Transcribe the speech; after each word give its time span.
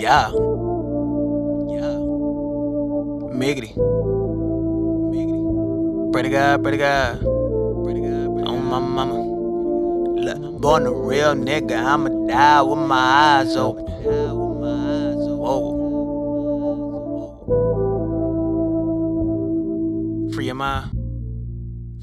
Yeah. 0.00 0.32
Yeah. 1.68 2.00
Miggity. 3.36 3.76
Miggity. 5.12 6.12
Pray 6.12 6.22
to 6.22 6.30
God, 6.30 6.62
pray 6.62 6.72
to 6.72 6.78
God. 6.78 7.20
Pray 7.20 7.92
to 7.92 8.00
God, 8.00 8.34
pray 8.36 8.44
to 8.44 8.48
On 8.48 8.64
my 8.64 8.78
mama. 8.78 9.20
Look, 10.18 10.60
born 10.62 10.86
a 10.86 10.92
real 10.92 11.34
nigga, 11.34 11.76
I'ma 11.76 12.08
die 12.26 12.62
with 12.62 12.78
my 12.78 12.96
eyes 12.96 13.54
open. 13.54 13.84
Whoa. 15.44 15.60
Free 20.32 20.46
your 20.46 20.54
mind. 20.54 20.90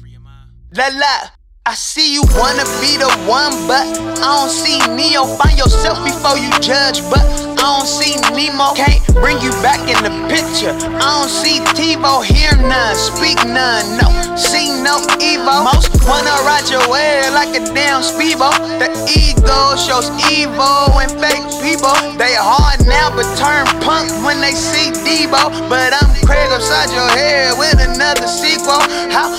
Free 0.00 0.10
your 0.10 0.20
mind. 0.20 0.50
La 0.74 0.88
la. 0.88 1.41
I 1.64 1.74
see 1.74 2.12
you 2.12 2.22
wanna 2.34 2.66
be 2.82 2.98
the 2.98 3.06
one, 3.22 3.54
but 3.70 3.86
I 4.18 4.34
don't 4.34 4.50
see 4.50 4.82
Neo. 4.98 5.22
Find 5.38 5.54
yourself 5.54 6.02
before 6.02 6.34
you 6.34 6.50
judge, 6.58 7.06
but 7.06 7.22
I 7.22 7.54
don't 7.54 7.86
see 7.86 8.18
Nemo. 8.34 8.74
Can't 8.74 8.98
bring 9.22 9.38
you 9.38 9.54
back 9.62 9.78
in 9.86 9.94
the 10.02 10.10
picture. 10.26 10.74
I 10.74 11.22
don't 11.22 11.30
see 11.30 11.62
TiVo, 11.78 12.26
hear 12.26 12.50
none, 12.66 12.98
speak 12.98 13.38
none, 13.46 13.86
no, 13.94 14.10
see 14.34 14.74
no 14.82 14.98
Evo. 15.22 15.62
Most 15.62 15.94
wanna 16.02 16.34
ride 16.42 16.66
your 16.66 16.82
way 16.90 17.30
like 17.30 17.54
a 17.54 17.62
damn 17.70 18.02
speedo. 18.02 18.50
The 18.82 18.90
ego 19.06 19.78
shows 19.78 20.10
evil 20.34 20.90
and 20.98 21.14
fake 21.22 21.46
people. 21.62 21.94
They 22.18 22.34
hard 22.34 22.82
now, 22.90 23.14
but 23.14 23.30
turn 23.38 23.70
punk 23.86 24.10
when 24.26 24.42
they 24.42 24.50
see 24.50 24.90
Debo. 25.06 25.70
But 25.70 25.94
I'm 25.94 26.10
Craig 26.26 26.50
upside 26.50 26.90
your 26.90 27.06
head 27.14 27.54
with 27.54 27.78
another 27.78 28.26
sequel. 28.26 28.82
How 29.14 29.30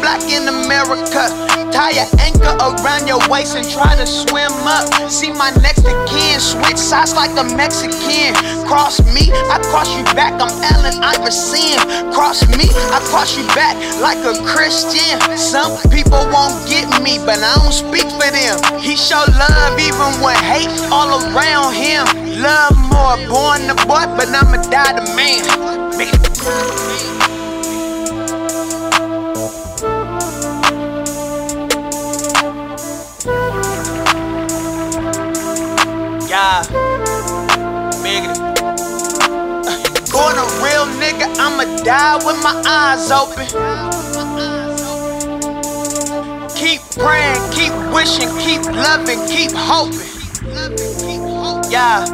black 0.00 0.22
in 0.30 0.48
America? 0.48 1.28
Tie 1.72 1.90
your 1.90 2.06
anchor 2.18 2.56
around 2.58 3.06
your 3.06 3.20
waist 3.28 3.54
and 3.56 3.68
try 3.68 3.94
to 3.94 4.06
swim 4.06 4.50
up. 4.66 4.88
See 5.10 5.30
my 5.32 5.50
next 5.60 5.84
of 5.84 6.08
kin 6.08 6.40
switch 6.40 6.78
sides 6.78 7.14
like 7.14 7.36
a 7.36 7.44
Mexican. 7.54 8.34
Cross 8.66 9.00
me, 9.12 9.30
I 9.52 9.58
cross 9.70 9.94
you 9.96 10.02
back. 10.16 10.32
I'm 10.40 10.50
Allen 10.72 10.96
Iverson. 11.02 11.78
Cross 12.12 12.48
me, 12.56 12.70
I 12.90 13.00
cross 13.10 13.36
you 13.36 13.46
back 13.54 13.76
like 14.00 14.18
a 14.24 14.34
Christian. 14.44 15.20
Some 15.36 15.76
people 15.90 16.24
won't 16.32 16.56
get 16.68 16.88
me, 17.02 17.18
but 17.24 17.38
I 17.38 17.54
don't 17.60 17.72
speak 17.72 18.08
for 18.16 18.30
them. 18.32 18.58
He 18.80 18.96
show 18.96 19.24
love 19.38 19.78
even 19.78 20.20
with 20.24 20.40
hate 20.40 20.72
all 20.90 21.20
around 21.20 21.74
him. 21.74 22.06
Love 22.40 22.76
more, 22.90 23.16
born 23.28 23.66
the 23.66 23.74
boy, 23.86 24.06
but 24.16 24.28
I'ma 24.28 24.62
die 24.70 24.92
the 24.98 25.04
man. 25.14 25.44
Real 40.62 40.86
nigga, 40.98 41.26
I'ma 41.38 41.64
die 41.84 42.16
with 42.24 42.42
my 42.42 42.54
eyes 42.66 43.10
open. 43.10 43.46
Keep 46.56 46.80
praying, 46.98 47.42
keep 47.52 47.72
wishing, 47.94 48.28
keep 48.38 48.64
loving, 48.64 49.20
keep 49.28 49.52
hoping. 49.54 50.08
Yeah. 51.70 52.04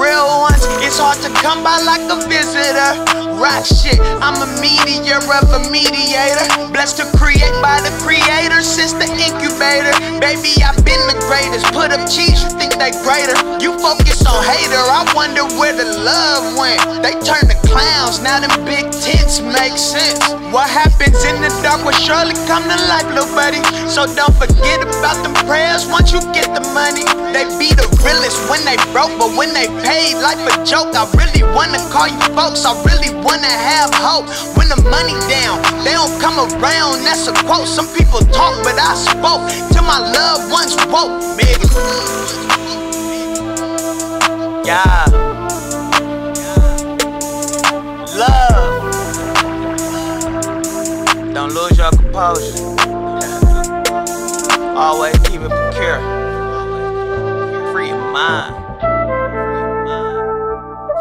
Real 0.00 0.40
ones, 0.40 0.49
it's 0.90 0.98
hard 0.98 1.22
to 1.22 1.30
come 1.38 1.62
by 1.62 1.78
like 1.86 2.02
a 2.10 2.18
visitor. 2.26 2.98
Rock 3.38 3.62
shit, 3.62 4.02
I'm 4.18 4.34
a 4.42 4.48
meteor 4.58 5.22
of 5.22 5.46
a 5.54 5.62
mediator. 5.70 6.50
Blessed 6.74 6.98
to 6.98 7.06
create 7.14 7.54
by 7.62 7.78
the 7.78 7.94
creator 8.02 8.58
since 8.58 8.90
the 8.98 9.06
incubator. 9.06 9.94
Baby, 10.18 10.50
I've 10.66 10.82
been 10.82 10.98
the 11.06 11.14
greatest. 11.30 11.70
Put 11.70 11.94
up 11.94 12.02
cheese, 12.10 12.42
you 12.42 12.50
think 12.58 12.74
they 12.74 12.90
greater. 13.06 13.38
You 13.62 13.78
focus 13.78 14.26
on 14.26 14.42
hater, 14.42 14.82
I 14.82 15.06
wonder 15.14 15.46
where 15.62 15.78
the 15.78 15.86
love 16.02 16.58
went. 16.58 16.82
They 17.06 17.14
turn 17.22 17.46
to 17.46 17.56
clowns, 17.70 18.18
now 18.18 18.42
them 18.42 18.50
big 18.66 18.90
tents 18.90 19.38
make 19.38 19.78
sense. 19.78 20.18
What 20.50 20.66
happens 20.66 20.99
surely 22.10 22.34
come 22.50 22.66
to 22.66 22.74
light, 22.90 23.06
little 23.14 23.30
buddy. 23.38 23.62
So 23.86 24.02
don't 24.18 24.34
forget 24.34 24.82
about 24.82 25.22
them 25.22 25.30
prayers 25.46 25.86
once 25.86 26.10
you 26.10 26.18
get 26.34 26.50
the 26.50 26.64
money. 26.74 27.06
They 27.30 27.46
be 27.54 27.70
the 27.70 27.86
realest 28.02 28.42
when 28.50 28.58
they 28.66 28.74
broke, 28.90 29.14
but 29.14 29.30
when 29.38 29.54
they 29.54 29.70
paid, 29.86 30.18
life 30.18 30.42
a 30.42 30.58
joke. 30.66 30.90
I 30.98 31.06
really 31.14 31.46
wanna 31.54 31.78
call 31.94 32.10
you 32.10 32.18
folks, 32.34 32.66
I 32.66 32.74
really 32.82 33.14
wanna 33.22 33.46
have 33.46 33.94
hope. 33.94 34.26
When 34.58 34.66
the 34.66 34.82
money 34.90 35.14
down, 35.30 35.62
they 35.86 35.94
don't 35.94 36.18
come 36.18 36.42
around, 36.42 37.06
that's 37.06 37.30
a 37.30 37.34
quote. 37.46 37.68
Some 37.70 37.86
people 37.94 38.18
talk, 38.34 38.58
but 38.66 38.74
I 38.74 38.98
spoke 38.98 39.46
till 39.70 39.86
my 39.86 40.02
loved 40.02 40.50
ones, 40.50 40.74
woke, 40.90 41.14
nigga. 41.38 41.70
Yeah. 44.66 45.19
always 54.90 55.16
keep 55.20 55.40
it 55.40 55.50
pure. 55.74 56.00
Free 57.72 57.88
your 57.90 58.12
mind. 58.12 58.56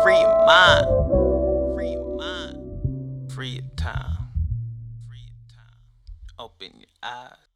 Free 0.03 0.19
your 0.19 0.45
mind. 0.45 0.85
Free 1.75 1.91
your 1.93 2.15
mind. 2.15 3.31
Free 3.31 3.49
your 3.49 3.63
time. 3.75 4.27
Free 5.07 5.25
your 5.25 5.41
time. 5.49 5.79
Open 6.37 6.69
your 6.77 6.87
eyes. 7.01 7.48